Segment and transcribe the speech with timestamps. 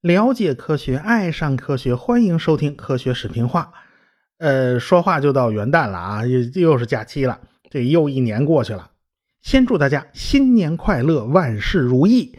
[0.00, 3.72] 了解科学，爱上科学，欢迎收听科学视频化。
[4.38, 7.38] 呃，说话就到元旦了啊，又又是假期了，
[7.70, 8.90] 这又一年过去了。
[9.40, 12.36] 先祝大家新年快乐，万事如意。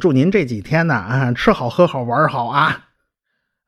[0.00, 2.88] 祝您这几天呢啊，吃好喝好玩好啊。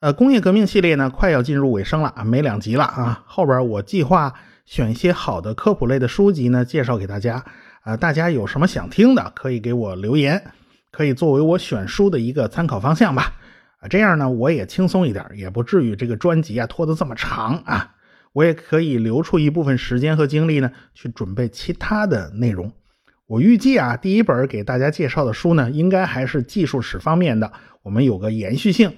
[0.01, 3.25] 呃，工业革命系列呢，快要进入尾声了啊，没两集了啊。
[3.27, 4.35] 后边我计划
[4.65, 7.45] 选一些好的科普类的书籍呢，介绍给大家。
[7.87, 10.43] 啊，大家有什么想听的，可以给我留言。
[10.91, 13.35] 可以作为我选书的一个参考方向吧，
[13.79, 17.95] 啊，这样呢我也轻松一点，也不至于这个专辑啊拖得这么长啊，
[18.33, 22.73] 我也可以留出一部分时间和精力呢去准备其他的内容。
[23.29, 28.97] 我预计啊，第一本给大家介绍的书呢，应该还是技术史方面的，我们有个延续性，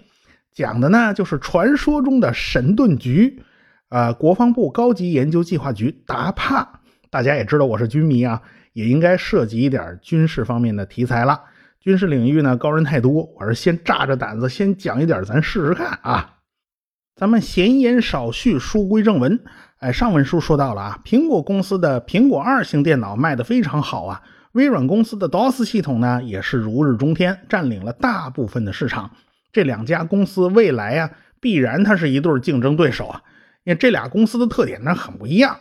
[0.54, 3.42] 讲的呢就是传说中的神盾局，
[3.90, 6.80] 呃，国防部高级研究计划局达帕。
[7.10, 8.42] 大家也知道我是军迷啊，
[8.74, 11.40] 也应该涉及一点军事方面的题材了。
[11.80, 16.34] 军事领域呢，高人太多，我是先炸着胆子先讲一点，咱试试看啊。
[17.16, 19.40] 咱们闲言少叙，书归正文。
[19.78, 29.10] 哎，上文书说到了啊，苹果公司的苹果二型电脑卖得非常好啊，微软公司的 DOS 系统呢也是如日中天，占领了大部分的市场。
[29.50, 33.22] 这两家公司未来啊，必然它是一对竞争对手啊，
[33.64, 35.58] 因为这俩公司的特点呢很不一样。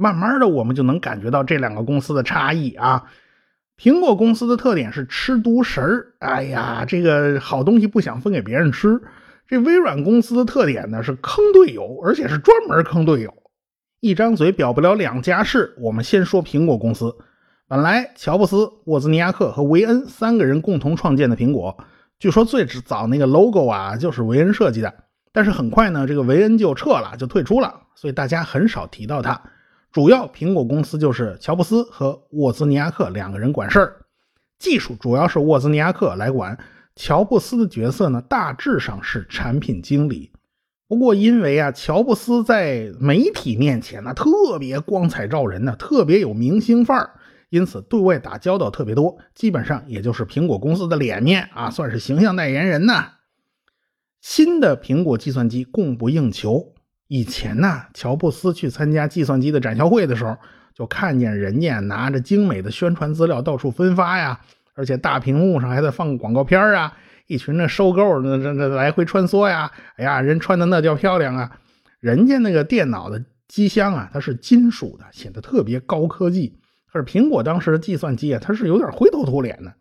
[0.00, 3.04] 慢慢的，我们就能感觉到这两个公司的差异啊。
[3.76, 9.00] 苹果公司的特点是吃独食儿，哎呀，这个好东西不想分给别人吃。
[9.48, 13.34] 这微软公司的特点呢是坑队友，而且是专门坑队友。
[13.98, 15.74] 一张嘴表不了两家事。
[15.78, 17.16] 我们先说苹果公司，
[17.66, 21.76] 本来乔布斯、沃兹尼亚克和维恩三个人共同创建的苹果，
[22.20, 24.94] 据说最早那个 logo 啊就是维恩设计的，
[25.32, 29.40] 但是很快呢，这个维恩就撤了，就退出了，所以大家很少提到他。
[29.98, 33.96] 主要苹果公司就是乔布斯和沃兹尼亚克两个人管事儿，
[34.56, 36.56] 技术主要是沃兹尼亚克来管，
[36.94, 40.30] 乔布斯的角色呢大致上是产品经理。
[40.86, 47.10] 不过因为啊，乔布斯在媒体面前呢特别光彩照人呢，特别有明星范儿，
[47.50, 53.14] 因此对外打交道特别多，基本上也就是苹果公司的脸面啊，算是形象代言人呐。
[54.20, 56.74] 新的苹果计算机供不应求。
[57.08, 60.36] 以前呢，乔布斯去参加计算机的展销会的时候，
[60.74, 64.38] 就看见人家拿着精美的宣传资料到处分发呀，
[64.74, 66.92] 而且大屏幕上还在放广告片啊，
[67.26, 71.58] 一群那收购那这这来回穿梭呀，哎呀，人穿的那叫漂亮啊！
[71.98, 76.58] 人家那个电脑的机箱啊，它是金属的，显得特别高科技。
[76.92, 79.72] 可是苹果当时的计算机啊，它是有点灰头土脸的，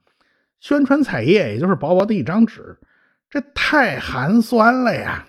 [0.59, 2.77] 宣传彩页也就是薄薄的一张纸，
[3.29, 5.27] 这太寒酸了呀。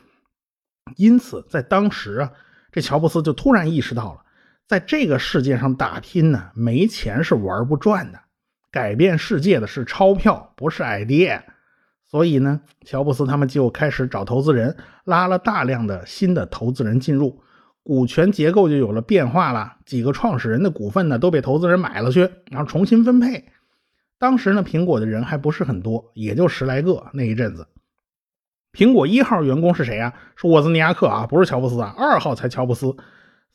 [0.96, 2.32] 因此，在当时啊，
[2.72, 4.20] 这乔布斯就突然意识到了，
[4.66, 8.18] 在这个世界上打拼呢，没钱是玩不转的，
[8.70, 11.42] 改变世界的是钞票，不是 idea。
[12.10, 17.42] 所以呢，乔布斯他们就开始找投资人，拉了大量的新的投资人进入，
[17.82, 19.76] 股权结构就有了变化了。
[19.84, 23.44] 几个创始人的股份呢，都被投资人买了去，然后重新分配。
[24.18, 27.68] 当时呢，苹果的人还不是很多，也就十来个那一阵子。
[28.78, 30.14] 苹果一号员工是谁呀？
[30.36, 31.92] 是沃兹尼亚克啊，不是乔布斯啊。
[31.98, 32.96] 二号才乔布斯，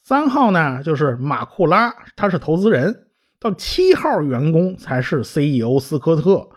[0.02, 3.06] 三号呢就是马库拉，他是投资人。
[3.40, 6.50] 到七号员工才是 CEO 斯科特。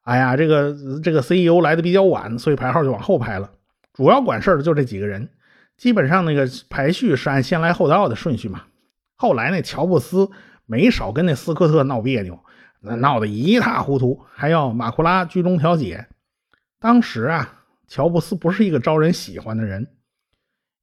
[0.00, 3.50] 哎呀，这个这个 CEO 来的比较晚，所以排号就往后排了。
[3.92, 5.28] 主要管事的就这几个人，
[5.76, 8.62] 基本上那个排序是按先来后到的顺序嘛。
[9.16, 10.30] 后来那乔布斯
[10.64, 12.38] 没少跟那斯科特闹别扭，
[12.80, 16.06] 那闹得一塌糊涂，还要马库拉居中调解。
[16.80, 17.52] 当时啊。
[17.88, 19.86] 乔布斯不是一个招人喜欢的人。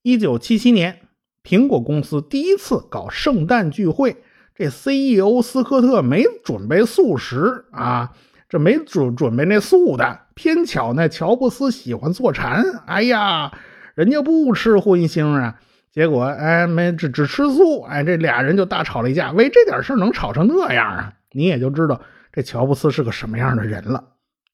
[0.02, 1.00] 一九七七年，
[1.44, 4.18] 苹果公司第一次搞圣诞聚会，
[4.56, 8.12] 这 CEO 斯科特没准备素食啊，
[8.50, 10.22] 这没准准备那素的。
[10.36, 13.52] 偏巧呢，乔布斯喜欢坐禅，哎呀，
[13.96, 15.60] 人家不吃荤腥啊。
[15.92, 19.32] 结果哎，没只只吃素，哎，这俩人就大吵了一架。
[19.32, 21.14] 为这点事能吵成那样啊？
[21.32, 22.02] 你也就知道
[22.32, 24.04] 这乔布斯是个什么样的人了。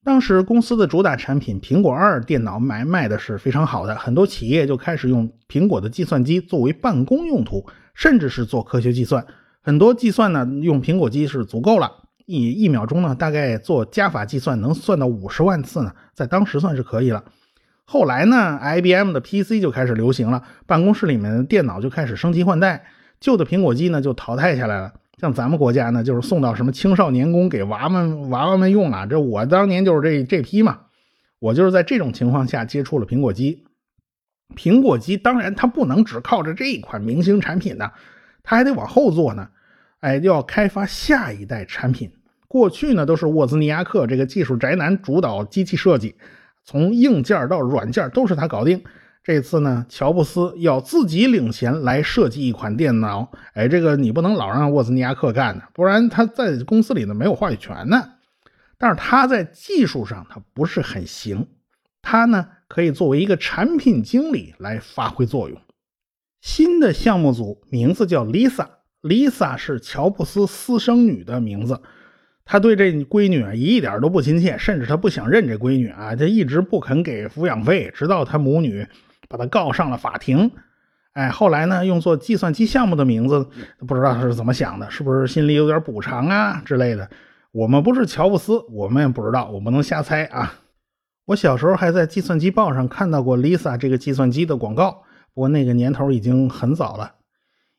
[0.01, 9.25] 当时公司的主打产品苹果二电脑卖卖的是非常好的，很多企业就开始用苹果的计算机作为办公用途，甚至是做科学计算。
[9.61, 11.91] 很多计算呢用苹果机是足够了，
[12.25, 17.25] 一一秒钟呢大概做加法计算能算到五十万次呢，在当时算是可以了。
[17.83, 22.85] 后来呢，IBM 的 PC 就开始流行了，办公室里面的电脑就开始升级换代，
[23.19, 24.93] 旧的苹果机呢就淘汰下来了。
[25.19, 29.05] 像咱们国家呢，就是送到什么青少年宫给娃们娃娃们用了。
[29.05, 30.79] 这我当年就是这这批嘛，
[31.39, 33.65] 我就是在这种情况下接触了苹果机。
[34.55, 37.91] 苹果机当然它不能只靠着这一款明星产品呢，
[38.43, 39.49] 它还得往后做呢。
[39.99, 42.09] 哎，要开发下一代产品。
[42.47, 46.15] 过去呢，都是沃兹尼亚克这个技术宅男主导机器设计，
[46.63, 48.81] 从硬件到软件都是他搞定。
[49.29, 53.31] 这次呢，乔布斯要自己领衔来设计一款电脑。
[53.53, 58.13] 哎，这个你不能老让沃兹尼亚克干呢，不然他在公司里呢没有话语权呢。
[58.79, 61.45] 但是他在技术上他不是很行，
[62.01, 65.61] 他呢可以作为一个产品经理来发挥作用。
[66.41, 71.79] 新的项目组名字叫 Lisa，Lisa 是乔布斯私生女的名字。
[72.45, 78.87] 他对这闺女啊一点都不亲切，甚至他不想认这闺女啊，他一直不肯给抚养费，直到他母女
[79.29, 80.51] 把他告上了法庭。
[81.13, 83.47] 哎，后来呢，用做计算机项目的名字，
[83.87, 87.09] 不知道他是怎么想的，是不是心里有点补偿啊之类的。
[87.51, 90.53] 我们不是乔布斯，我们也不知道，我不能瞎猜啊。
[91.25, 95.03] 我小时候还在计算机报上看到过 Lisa 这个计算机的广告，
[95.33, 97.15] 不过那个年头已经很早了。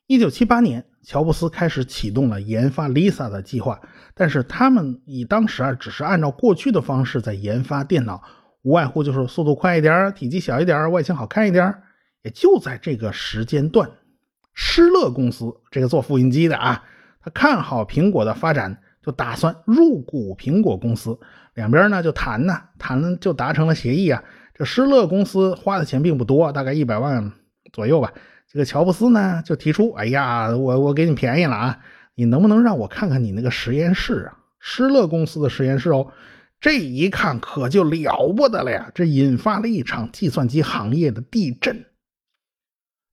[0.06, 3.80] 一九七八年，乔布斯开始启动了研发 Lisa 的计划，
[4.12, 8.20] 但是他们以当时啊只是按照过去的方式在研发电脑，
[8.62, 11.74] 无外乎就是速度快一点，体积小一点，外形好看一点。
[12.22, 13.90] 也就在这个时间段，
[14.54, 16.84] 施乐公司这个做复印机的啊，
[17.22, 18.80] 他看好苹果的发展。
[19.02, 21.18] 就打算入股苹果公司，
[21.54, 24.22] 两边呢就谈呢，谈就达成了协议啊。
[24.52, 27.32] 这施乐公司花的钱并不多，大概一百万
[27.72, 28.12] 左右吧。
[28.46, 31.78] 这个乔布斯呢就提出：“哎呀，我我给你便宜了啊，
[32.14, 34.36] 你能不能让我看看你那个实验室啊？
[34.58, 36.08] 施乐公司的实验室哦。”
[36.60, 41.86] 这一看可就了不得了呀，这引发了一场计算机行业的地震。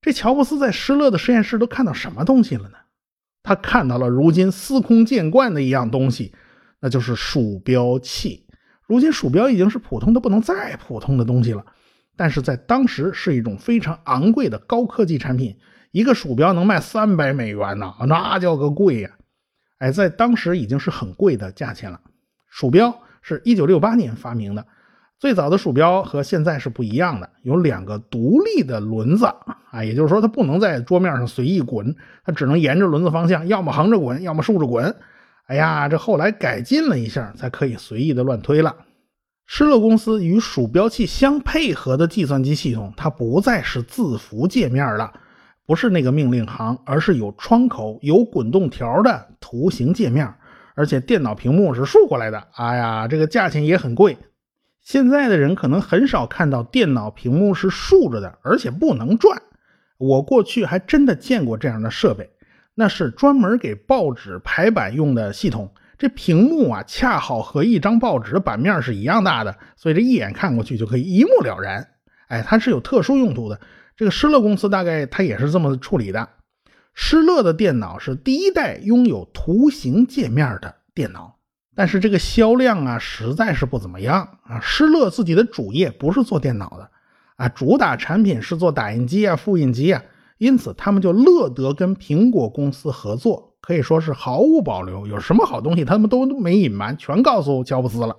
[0.00, 2.76] 这乔布斯在施乐的实验室都看到什么东西了呢？
[3.42, 6.34] 他看到了如今司空见惯的一样东西，
[6.80, 8.46] 那就是鼠标器。
[8.86, 11.64] 如今鼠标已经是普通的不能再普通的东西了，
[12.16, 15.58] 但是在当时是一种非常昂贵的高科技产品。
[15.90, 19.10] 一个鼠标能卖三百美元呢，那叫个贵呀！
[19.78, 22.00] 哎，在当时已经是很贵的价钱了。
[22.50, 24.64] 鼠标是一九六八年发明的。
[25.18, 29.26] 最早的鼠标和现在是不一样的，有两个独立的轮子
[29.70, 31.94] 啊，也就是说它不能在桌面上随意滚，
[32.24, 34.94] 它只能沿着轮子方向，要么横着滚，要么竖着滚。
[35.46, 38.74] 哎呀，这后来改进了一下，才可以随意的乱推了。
[39.46, 45.12] 施乐公司与鼠标器相配合的计算机系统，它不再是字符界面了，
[45.66, 50.32] 不是那个命令行，而是有窗口、有滚动条的图形界面，
[50.78, 52.46] 而且电脑屏幕是竖过来的。
[52.52, 54.16] 哎呀，这个价钱也很贵。
[54.80, 59.42] 现在的人可能很少看到电脑屏幕是竖着的，而且不能转。
[59.96, 62.30] 我过去还真的见过这样的设备，
[62.76, 65.68] 那是专门给报纸排版用的系统。
[65.98, 71.84] 这屏幕啊，恰好和一张报纸的版面是一样大的，所以这一眼看过去就可以一目了然。
[72.28, 73.58] 哎，它是有特殊用途的。
[73.96, 76.28] 这个施乐公司大概它也是这么处理的。
[77.00, 81.36] 施乐的电脑是第一代拥有图形界面的电脑。
[81.76, 84.58] 但是这个销量啊，实在是不怎么样啊。
[84.60, 86.90] 施乐自己的主业不是做电脑的
[87.36, 90.02] 啊，主打产品是做打印机啊、复印机啊，
[90.38, 95.06] 因此他们就乐得跟苹果公司合作，可以说是毫无保留。
[95.06, 98.16] 有什么好东西，他们都没隐瞒，全告诉乔布斯了。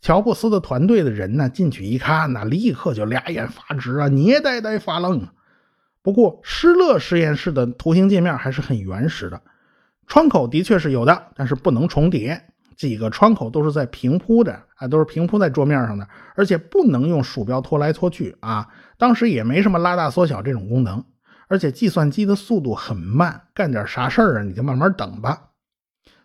[0.00, 5.28] 乔布斯的团队的人呢，进去一看呢，立刻就俩眼发直啊，捏呆呆发愣。
[6.04, 9.40] 不过施乐实验室的图形界面还是很原始的，
[10.06, 12.40] 窗口的确是有的，但是不能重叠。
[12.76, 18.68] 几个窗口都是在平铺的啊，都是平铺在桌面上的，而且不能用鼠标拖来拖去啊。
[18.98, 21.02] 当时也没什么拉大缩小这种功能，
[21.48, 25.52] 而且计算机的速度很慢，干点啥事儿啊，你就慢慢等吧。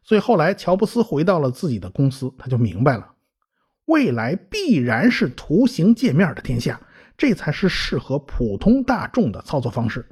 [0.04, 3.12] 所以后来乔布斯回到了自己的公司，他就明白了，
[3.86, 6.82] 未来必然是图形界面的天下，
[7.20, 10.04] 这才是适合普通大众的操作方式。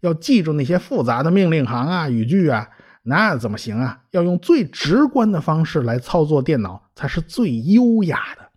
[0.00, 2.70] 要记住那些复杂的命令行啊、语句啊。
[3.02, 4.00] 那怎么行啊？
[4.12, 8.48] 要用最直观的方式来操作电脑才是最优雅的。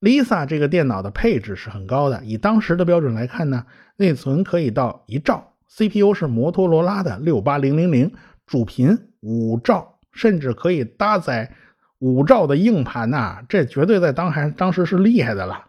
[0.00, 8.12] Lisa 这个电脑的配置是很高的，以当时的标准来看呢，内存可以到一兆，CPU 是摩托罗拉的六八零零零，
[8.46, 11.52] 主频五兆，甚至可以搭载
[11.98, 15.66] 五兆的硬盘呐，这绝对在当还当时是厉害的了。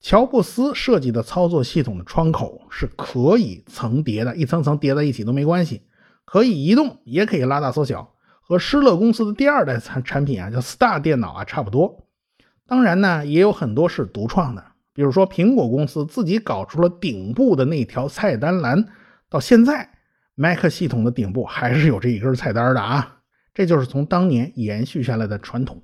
[0.00, 5.82] 乔布斯设计的操作系统的窗口是可以层叠的，一层层叠在一起都没关系。
[6.24, 12.06] 可以移动，也可以拉大缩小，和施乐公司的第二代产产品啊，叫 Star 电脑啊差不多。
[12.66, 14.62] 当然呢，也有很多是独创的，
[14.92, 18.86] 比如说苹果公司自己搞出了顶部的那条菜单栏，
[19.30, 19.88] 到现在
[20.34, 23.20] Mac 系统的顶部还是有这一根菜单的啊，
[23.54, 25.82] 这就是从当年延续下来的传统。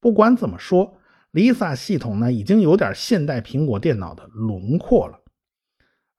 [0.00, 0.98] 不管怎么说
[1.32, 5.18] ，Lisa 系统呢，已经有点现代苹果电脑的轮廓了。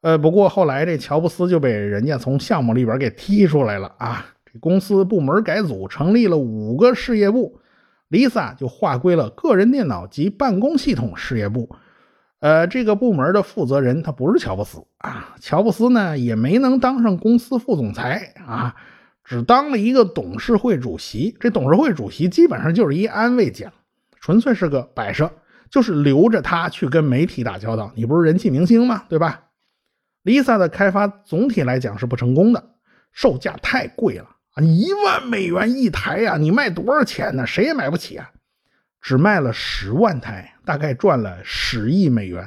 [0.02, 4.26] 呃，不过后来这乔布斯就被人家从项目里边给踢出来了啊！
[4.46, 7.60] 这公司部门改组，成立了五个事业部
[8.10, 11.74] ，Lisa 就划归了个人电脑及办公系统事业部。
[12.40, 18.76] 呃，这个部门的负责人他不是乔布斯啊，乔布斯呢也没能当上公司副总裁啊，
[19.24, 21.34] 只当了一个董事会主席。
[21.40, 23.72] 这董事会主席基本上就是一安慰奖，
[24.24, 25.30] 纯粹是个摆设，
[25.70, 27.92] 就是留着他去跟媒体打交道。
[27.94, 29.04] 你不是人气明星吗？
[29.10, 29.42] 对吧
[30.24, 32.64] ？Lisa 的开发总体来讲是不成功的，
[33.12, 37.46] 售价太贵了啊，一万美元一台呀，你卖多少钱呢？
[37.46, 38.32] 谁也买不起啊。
[39.02, 42.42] 只卖了十万台，大概赚了十亿美元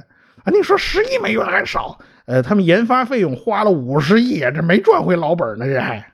[0.45, 0.51] 啊！
[0.51, 1.99] 你说十亿美元还少？
[2.25, 5.67] 呃，他们研发费用花了五十亿，这没赚回老本呢。
[5.67, 6.11] 这还，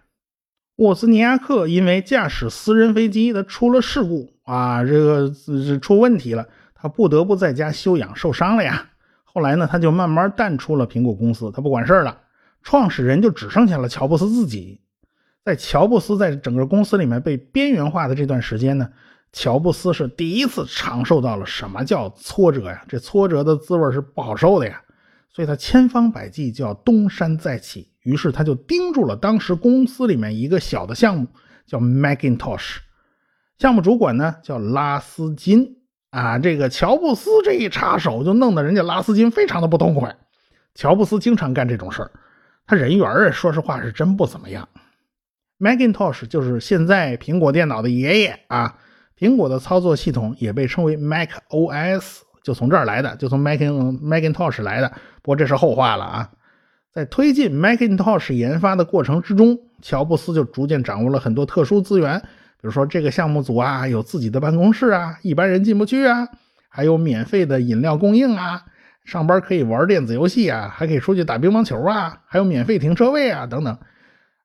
[0.77, 5.31] 沃斯尼亚克因为驾驶私人飞机，他出了事故啊，这个
[5.81, 8.91] 出问题了，他不得不在家休养，受伤了呀。
[9.25, 12.19] 后来呢，他就慢慢淡出了苹果公司，他不管事了。
[12.63, 14.81] 创始人就只剩下了乔布斯自己。
[15.45, 18.89] 在乔布斯在整个公司里面被边缘化的这段时间呢。
[19.33, 22.85] 乔布斯是第一次尝受到了什么叫挫折呀？
[22.87, 24.83] 这挫折的滋味是不好受的呀，
[25.31, 27.92] 所以他千方百计就要东山再起。
[28.03, 31.27] 于是他就盯住了当时公司里面一个小的项目，
[31.67, 32.79] 叫 Macintosh。
[33.59, 35.77] 项目主管呢叫拉斯金
[36.11, 36.39] 啊。
[36.39, 40.17] 这个乔布斯这一插手，就弄得人家拉斯金非常的不痛快。
[40.75, 42.11] 乔布斯经常干这种事儿，
[42.67, 44.69] 他人缘啊，说实话是真不怎么样。
[45.59, 48.79] Macintosh 就是现在苹果电脑的爷爷啊。
[49.17, 54.89] 苹果的操作系统也被称为 Mac OS，就从这儿来的，就从 Mac Macintosh 来的。
[55.23, 56.31] 不过这是后话了啊。
[56.93, 62.27] 在推进 Macintosh 研发的过程之中，乔布斯就逐渐掌握了很多特殊资源，比
[62.63, 66.29] 如说这个项目组啊有自己的办公室啊，一般人进不去啊，
[66.69, 68.65] 还有免费的饮料供应啊，
[69.05, 73.79] 上班可以玩电子游戏啊，还可以出去打乒乓球啊，还有免费停车位啊等等。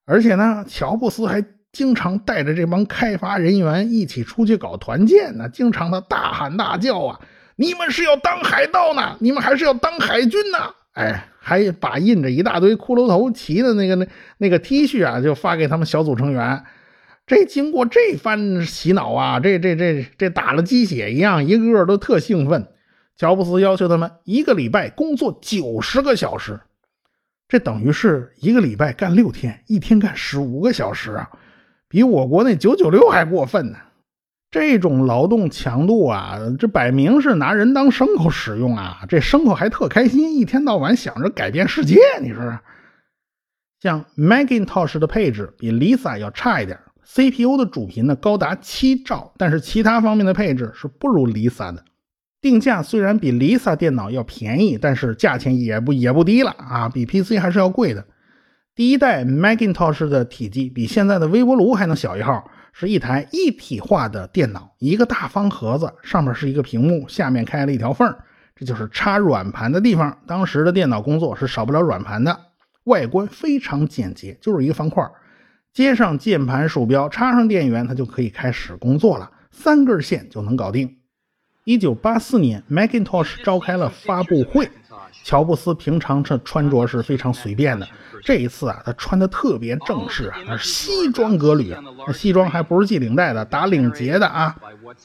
[0.06, 7.20] 而且呢，乔布斯还经常带着这帮开发人员一起出去搞团建呢，经常的大喊大叫啊！
[7.58, 9.18] 你们是要当海盗呢？
[9.20, 10.58] 你们还是要当海军呢？
[10.94, 14.06] 哎，还把印着一大堆骷髅头旗的那个那
[14.38, 16.66] 那个 T 恤啊，就发给他们小组成员。
[17.26, 22.68] 这经过这番洗脑啊，这这这这打了鸡血一样，一个个都特兴奋。
[23.16, 26.60] 乔布斯要求他们一个礼拜工作九十个小时，
[27.48, 31.30] 这等于是一个礼拜干六天，一天干十五个小时啊！
[31.88, 33.78] 比我国那九九六还过分呢！
[34.50, 39.00] 这种劳动强度啊，这摆明是拿人当牲口使用啊！
[39.10, 41.98] 这牲口还特开心，一天到晚想着改变世界。
[42.22, 42.60] 你说说，
[43.82, 51.84] 像 Macintosh 的配置比 Lisa 要差一点，CPU 的主频呢高达七兆，但是其他方面的配置是不如 Lisa 的。
[52.40, 58.06] 定价虽然比 Lisa 电脑要便宜，但是价钱也不也不低了啊，比 PC 还是要贵的。
[58.76, 62.50] 第一代 Macintosh 的体积比现在的微波炉还能小一号，
[62.80, 68.16] 是一台一体化的电脑，一个大方盒子，上面是一个屏幕，下面开了一条缝
[68.56, 70.16] 这就是插软盘的地方。
[70.28, 72.40] 当时的电脑工作是少不了软盘的，
[72.84, 75.04] 外观非常简洁，就是一个方块，
[75.74, 80.97] 接上键盘、鼠标，插上电源，它就可以开始工作了，三根线就能搞定。
[81.68, 84.70] 一九八四年，Macintosh 召开了发布会。
[85.26, 87.86] 乔布斯平常穿穿着是非常随便的，
[88.24, 91.76] 这一次啊，他穿的特别正式啊，那是西装革履
[92.14, 94.56] 西装还不是系领带的，打领结的啊。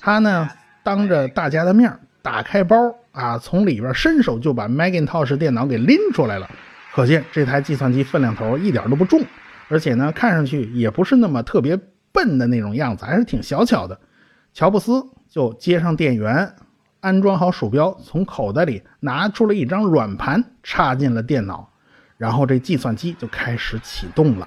[0.01, 0.49] 他呢，
[0.85, 1.93] 当着大家的面
[2.23, 2.77] 打开包
[3.11, 6.49] 啊，从里边伸手就把 Macintosh 电脑给拎出来了，
[6.95, 9.21] 可见这台计算机分量头一点都不重，
[9.67, 11.77] 而且呢，看上去也不是那么特别
[12.13, 13.99] 笨的那种样子，还是挺小巧的。
[14.55, 16.55] 乔布斯就接上电源。
[17.01, 21.67] 安装好鼠标，从口袋里拿出了一张软盘，插进了电脑，
[22.19, 24.47] 然后这计算机就开始启动了。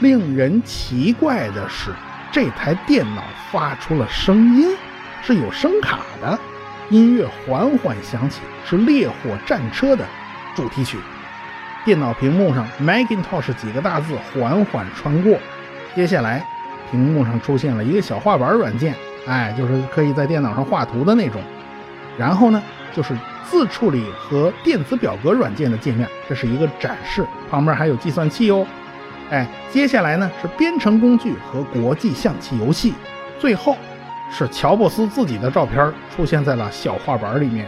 [0.00, 1.90] 令人奇怪的是，
[2.30, 4.68] 这台电脑发出了声音，
[5.22, 6.38] 是有声卡的。
[6.90, 10.04] 音乐缓缓响起，是《烈火战车》的
[10.54, 10.98] 主题曲。
[11.84, 15.36] 电脑屏幕上 “Macintosh” 几个大字缓缓穿过。
[15.94, 16.46] 接下来，
[16.90, 18.94] 屏幕上出现了一个小画板软件，
[19.26, 21.42] 哎，就是可以在电脑上画图的那种。
[22.16, 22.62] 然后呢，
[22.94, 23.14] 就是
[23.44, 26.08] 自处理和电子表格软件的界面。
[26.28, 28.66] 这是一个展示，旁边还有计算器哦。
[29.30, 32.94] 哎，接下来呢是编程工具和国际象棋游戏，
[33.38, 33.76] 最后
[34.30, 37.66] 是乔布斯自己的照片出现在了小画板里面。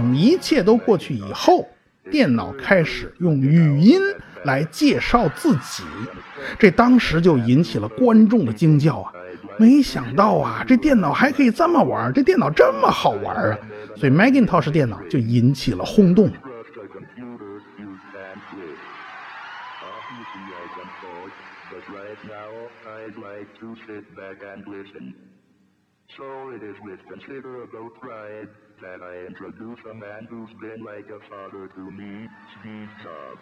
[0.00, 1.68] 等一切都过去以后，
[2.10, 4.00] 电脑开始用语音
[4.44, 5.84] 来介绍自己，
[6.58, 9.12] 这当时就引起了观众的惊叫啊！
[9.58, 13.58] 没想到啊，这电脑还可以这么玩，这电脑这么好玩啊！
[13.94, 16.32] 所以 Macintosh 电脑就引起了轰动。
[26.16, 28.48] So it is with considerable pride
[28.80, 33.40] that I introduce a man who's been like a father to me, Steve Jobs.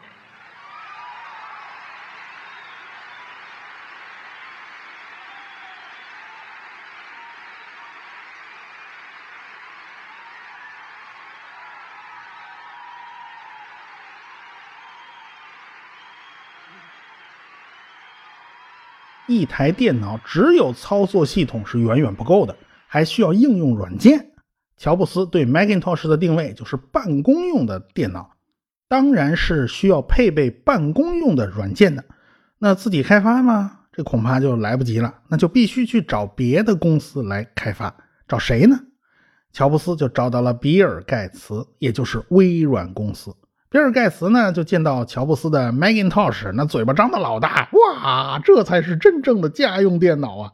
[19.26, 24.37] 一台电脑只有操作系统是远远不够的，还需要应用软件。
[24.78, 28.30] 乔布斯对 Macintosh 的定位就是办公用的电脑，
[28.88, 32.04] 当然是需要配备办公用的软件的。
[32.58, 33.80] 那自己开发吗？
[33.92, 37.92] 这恐怕就来不及了，那就必须去找别的公司来开发。
[38.28, 38.78] 找谁呢？
[39.52, 43.34] 乔布斯就找到了比尔盖茨，也就是微软公司。
[43.70, 50.52] 比尔盖茨呢，就见到乔布斯的 Macintosh，那嘴巴张得老大，哇，这才是真正的家用电脑啊！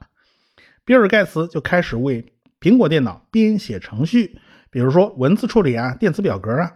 [0.84, 2.33] 比尔盖茨就开始为
[2.64, 4.38] 苹果电脑编写程序，
[4.70, 6.72] 比如说文字处理啊、电子表格啊。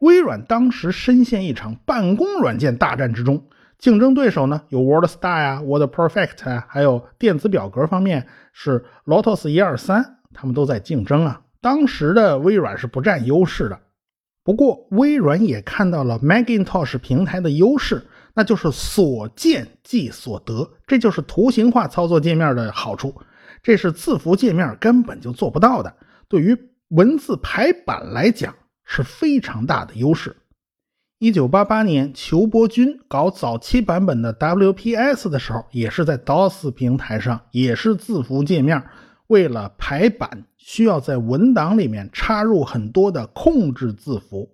[0.00, 3.46] 微软当时深陷一场办公软件大战之中，
[3.78, 11.42] 竞争对手呢有 WordStar 啊、WordPerfect 啊，还有电子表格方面是 Lotus 一二三，他们都在竞争啊。
[11.60, 13.78] 当时的微软是不占优势的。
[14.42, 18.02] 不过，微软也看到了 Macintosh 平台的优势，
[18.34, 23.14] 那就是所见即所得，这就是图形化操作界面的好处。
[23.62, 25.94] 这是字符界面根本就做不到的，
[26.28, 26.56] 对于
[26.88, 30.36] 文字排版来讲是非常大的优势。
[31.18, 38.82] 一九八八年，裘伯君搞早期版本的 WPS 的时候，也是在 DOS 平台上，也是字符界面。
[39.26, 44.50] 为了排版，需要在文档里面插入很多的控制字符，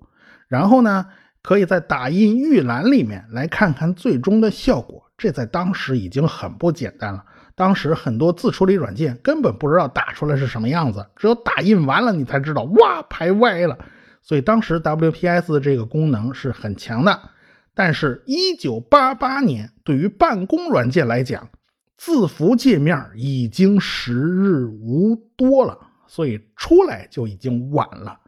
[0.48, 1.06] 然后呢，
[1.40, 5.04] 可以在打印预览里面来看看最终的效果。
[5.16, 7.24] 这在当时已经很不简单了。
[7.56, 13.76] 当时很多字处理软件根本不知道打出来是什么样子，只有打印完了你才知道，哇，排歪了。
[14.22, 17.30] 所以当时 WPS 这个功能是很强的。
[17.74, 21.48] 但是1988年，对于办公软件来讲，
[21.96, 28.20] 字符界面已经时日无多了，所以出来就已经晚了。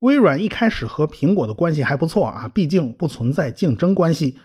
[0.00, 4.38] 微软一开始和苹果的关系还不错啊，毕竟不存在竞争关系。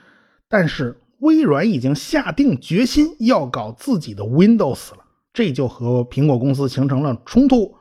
[0.48, 5.00] 但是微软已经下定决心要搞自己的 Windows 了，
[5.34, 7.76] 这就和苹果公司形成了冲突。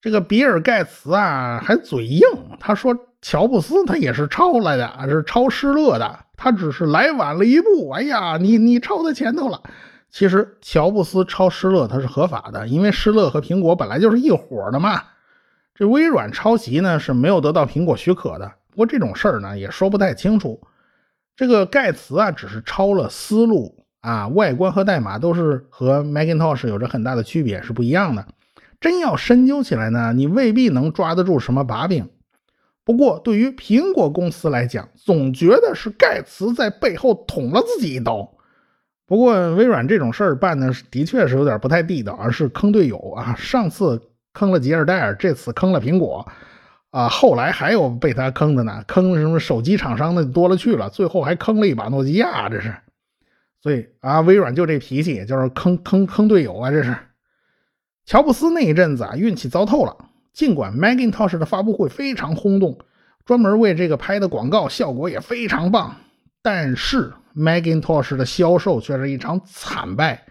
[0.00, 2.22] 这个比尔盖茨啊还嘴硬，
[2.58, 7.90] 他说乔布斯他也是抄来的，是抄施乐的，他只是来晚了一步。
[7.90, 9.60] 哎呀，你你抄在前头了。
[10.10, 15.02] 其实乔布斯抄施乐他是合法的，因为施乐和苹果本来就是一伙的嘛。
[15.74, 18.50] 这微软抄袭呢是没有得到苹果许可的。
[18.70, 20.60] 不过这种事儿呢也说不太清楚。
[21.40, 28.26] 这个盖茨啊只是抄了思路啊，外观和代码都是和 Macintosh 有着很大的区别，是不一样的。
[28.78, 32.06] 真要深究起来呢，你未必能抓得住什么把柄。
[32.84, 38.30] 不过对于苹果公司来讲，总觉得是盖茨在背后捅了自己一刀。
[39.06, 43.34] 不过微软这种事儿办的的确是有点不太地道，而是坑队友啊！
[43.38, 43.98] 上次
[44.34, 46.30] 坑了吉尔戴尔，这次坑了苹果，
[46.90, 52.74] 啊，后来还有被他坑的呢，坑什么手机厂商的多了去了，最后还坑了一把诺基亚，这是。
[53.62, 56.70] 所以啊，微软就这脾气，就是坑坑坑队友啊！
[56.70, 56.96] 这是。
[58.06, 59.96] 乔布斯那一阵子啊，运气糟透了。
[60.32, 62.78] 尽管 Macintosh 的发布会非常轰动，
[63.24, 65.96] 专门为这个拍的广告效果也非常棒，
[66.42, 67.12] 但是。
[67.32, 70.24] Macintosh 的销售却是一场惨败，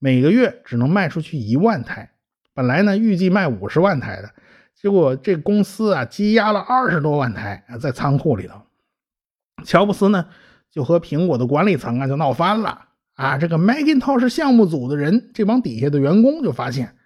[0.00, 2.10] 每个月只能卖出去一万台。
[2.52, 4.30] 本来呢，预计卖五十万台的，
[4.82, 8.54] 结果这公司啊积压了二十多万台啊在仓库里头。
[9.64, 10.26] 乔布斯呢
[10.72, 16.96] 就和苹果的管理层啊就闹翻了啊，这个 Macintosh 项目组的人，这帮底下的员工就发现，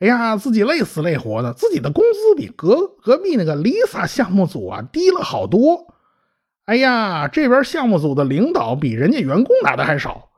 [0.00, 5.94] 哎呀，自己累死累活的，自己的工资比隔隔壁那个 Lisa 项目组啊低了好多。
[6.66, 10.28] 哎呀，这边项目组的领导比人家员工拿的还少。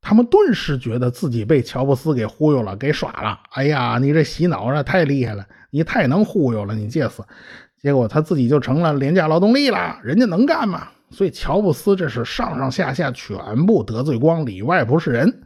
[0.00, 3.38] 他们顿时觉得自己被乔布斯给忽悠了，给耍了。
[3.52, 7.22] 哎呀，你这洗脑啊，太厉害了，你太能忽悠了，你介死。
[7.82, 10.88] 结果他自己就成了廉价劳动力了，人家能干吗？
[11.10, 15.42] 所以乔布斯这是上上下下全部得罪光，里外不是人。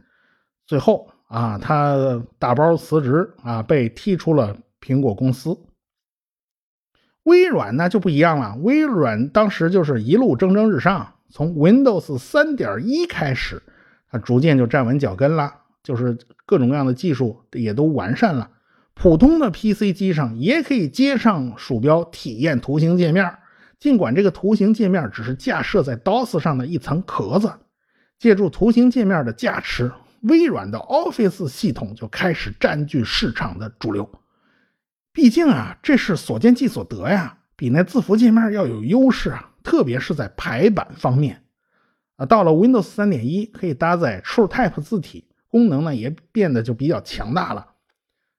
[0.65, 5.57] 最后啊，他大包辞职啊，被踢出了苹果公司。
[7.23, 13.61] 微软呢就不一样了，微软当时就是一路蒸蒸日上，从 Windows 3.1开始。
[14.17, 18.49] 逐渐就站稳脚跟了，就是各种各样的技术也都完善了。
[18.93, 23.37] 普通的 PC 机上也可以接上鼠标体验图形界面，
[23.79, 27.51] 尽管这个图形界面只是架设在 DOS 上的一层壳子。
[28.17, 34.09] 借助图形界面的加持，微软的 Office 系统就开始占据市场的主流。
[35.11, 41.43] 毕竟啊，这是所见即所得呀，比那字符界面要有优势啊，特别是在排版方面。
[42.17, 47.65] 啊，到了 Windows 3.1，可以搭载 TrueType 字体，功能呢也变得就比较强大了。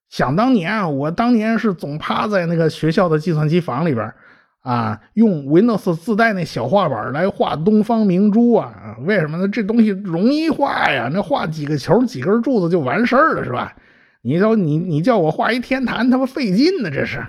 [0.08, 4.14] 想当年啊，我当年是总趴在那个学校的计算机房里边，
[4.60, 8.96] 啊，用 Windows 自带那小画板来画东方明珠啊。
[9.00, 9.48] 为什么呢？
[9.48, 13.76] 这东西容易画呀，那画几个球、几根柱子就完事儿了，是吧？
[14.22, 17.26] 你说你你叫我画一天坛，他妈费劲呢，这是。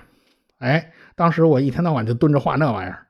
[0.60, 3.08] 哎，当时我一天到晚就蹲着画那玩意儿，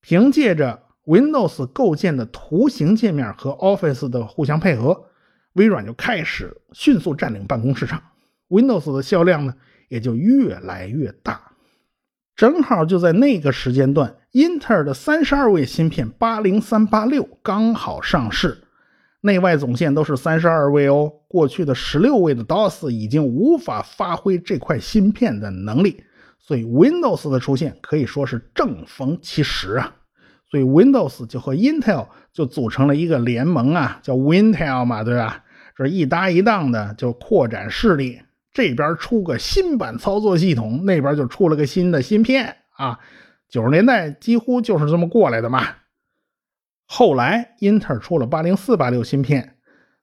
[0.00, 0.84] 凭借着。
[1.06, 5.06] Windows 构建的图形界面和 Office 的互相配合，
[5.54, 8.02] 微软就开始迅速占领办公市场
[8.48, 9.54] ，Windows 的销量呢
[9.88, 11.40] 也就越来越大。
[12.36, 18.62] 正好就在那个时间段，英特尔的三十二位芯片八零三八六刚好上市，
[19.22, 21.12] 内外总线都是三十二位哦。
[21.28, 26.02] 过去的十六位的 DOS 已经无法发挥这块芯片的能力，
[26.38, 29.96] 所以 Windows 的出现可以说是正逢其时啊。
[30.50, 35.44] 所以 Windows 就和 Intel 就组成了一个联盟啊，叫 Wintel 嘛，对吧？
[35.76, 38.20] 这一搭一档的就扩展势力，
[38.52, 42.98] 这边出个新版操作系统，那边就出了个新的芯片啊。
[43.48, 45.66] 九十年代几乎就是这么过来的嘛。
[46.84, 49.56] 后来英特尔出了八零四八六芯片，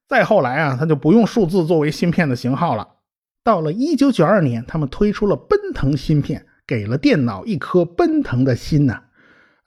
[0.08, 2.88] 再后来啊，他就不用数字作为芯片的型号了。
[3.44, 9.04] 到了一九九二年，他们推出了奔腾芯片，给了电脑一颗奔腾的心呐。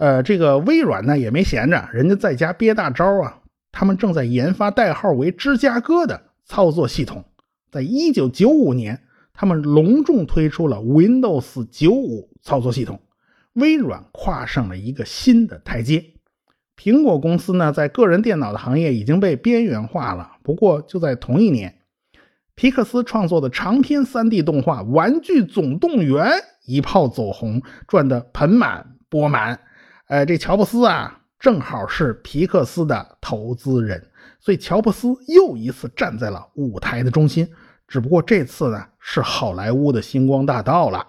[0.01, 3.37] 呃，这个微软呢也没闲着，人家在家憋大招啊。
[3.71, 7.23] 他们正在研发代号为芝加哥的操作系统。
[7.71, 9.03] 在一九九五年，
[9.35, 12.99] 他们隆重推出了 Windows 九五操作系统。
[13.53, 16.03] 微软跨上了一个新的台阶。
[16.79, 20.31] 苹果公司呢，在个人电脑的行业已经被边缘化了。
[20.43, 21.77] 不过，就在同一年，
[22.55, 26.25] 皮克斯创作的长篇 3D 动画《玩具总动员》
[26.65, 29.61] 一炮走红，赚得盆满钵满。
[30.11, 37.49] 哎，这乔布斯啊，正好是皮克斯的投资人，所以乔布斯又一次站在了舞台的中心。
[37.87, 41.07] 只不过这次呢，是好莱坞的星光大道了。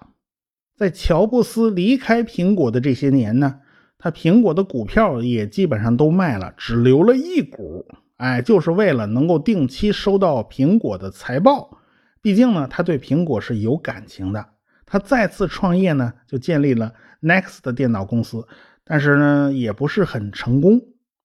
[0.78, 3.62] 在乔布斯离开苹果的这些年呢，
[3.98, 7.84] 他苹果的股票也基本上都卖了，只留了一股。
[8.18, 11.80] 哎，就是为了能够定期收到苹果的财报。
[12.22, 14.46] 毕竟呢，他对苹果是有感情的。
[14.86, 18.48] 他再次创业呢，就建立了 Next 的电脑公司。
[18.84, 20.82] 但是呢，也不是很成功。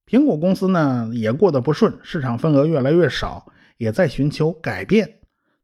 [0.07, 5.19] 苹果公司呢也过得不顺，市场份额越来越少，也在寻求改变。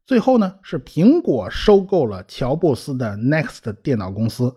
[0.05, 4.53] 最后呢，是苹果收购了乔布斯的 Next 电脑公司。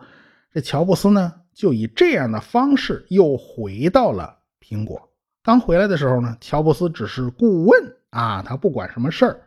[0.52, 5.00] 这乔布斯呢，就以这样的方式又回到了苹果。
[5.44, 9.40] 刚回来的时候呢，乔布斯只是顾问啊，他不管什么事儿。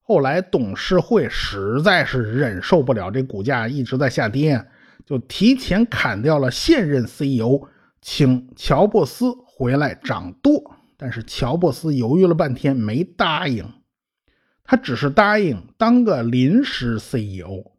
[0.00, 4.66] 后来董事会实在是忍受不了这股价一直在下跌。
[5.04, 7.62] 就提前砍掉了现任 CEO，
[8.00, 10.76] 请乔布斯回来掌舵。
[10.96, 13.64] 但是乔布斯犹豫了半天没答应，
[14.62, 17.72] 他只是答应当个临时 CEO。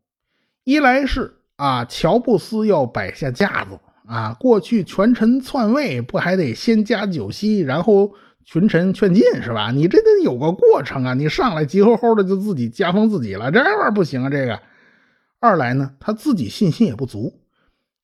[0.65, 8.11] 一来是啊，乔布斯要摆下架子啊，过去权臣篡位不还得先加酒席，然后
[8.43, 9.71] 群臣劝进是吧？
[9.71, 14.59] 你这得有个过程啊，你上来急吼吼的就自己加封自己了，这玩意儿不行啊，这个。
[15.43, 17.41] 二来呢，他自己信心也不足，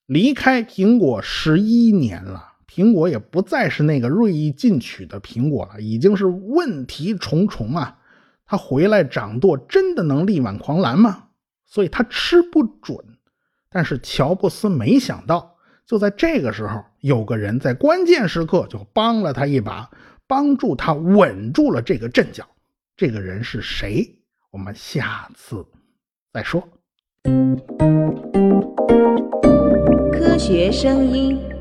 [0.08, 7.98] 离开苹果十一年了，苹果也不再是那个锐意进取的苹果了，已经是问题重重啊！
[8.46, 11.30] 他回来掌舵，真的能力挽狂澜吗？
[11.66, 12.98] 所以他吃不准。
[13.70, 19.90] 但是乔布斯没想到，就在这个时候，有个人在关键时刻就帮了他一把，
[20.28, 22.46] 帮助他稳住了这个阵脚。
[22.98, 24.20] 这个人是谁？
[24.52, 25.66] 我们下次
[26.34, 26.68] 再说。
[30.14, 31.59] 科学声音。